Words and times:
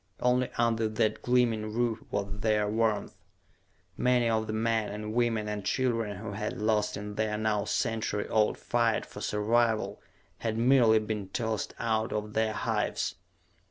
Only 0.19 0.49
under 0.57 0.87
that 0.89 1.21
gleaming 1.21 1.71
roof 1.75 2.01
was 2.09 2.39
there 2.39 2.67
warmth. 2.67 3.13
Many 3.95 4.27
of 4.27 4.47
the 4.47 4.53
men, 4.53 4.91
and 4.91 5.13
women, 5.13 5.47
and 5.47 5.63
children 5.63 6.17
who 6.17 6.31
had 6.31 6.57
lost 6.59 6.97
in 6.97 7.13
the 7.13 7.37
now 7.37 7.65
century 7.65 8.27
old 8.27 8.57
fight 8.57 9.05
for 9.05 9.21
survival 9.21 10.01
had 10.39 10.57
merely 10.57 10.97
been 10.97 11.29
tossed 11.29 11.75
out 11.77 12.11
of 12.11 12.33
the 12.33 12.51
hives. 12.51 13.13